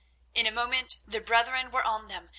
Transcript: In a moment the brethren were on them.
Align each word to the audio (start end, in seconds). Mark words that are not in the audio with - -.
In 0.33 0.47
a 0.47 0.51
moment 0.51 0.97
the 1.05 1.21
brethren 1.21 1.69
were 1.69 1.83
on 1.83 2.07
them. 2.07 2.29